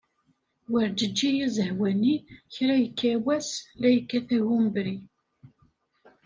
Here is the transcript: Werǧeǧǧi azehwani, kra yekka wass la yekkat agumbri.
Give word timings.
Werǧeǧǧi 0.71 1.27
azehwani, 1.45 2.13
kra 2.53 2.75
yekka 2.83 3.11
wass 3.25 3.49
la 3.79 3.87
yekkat 3.95 4.29
agumbri. 4.37 4.95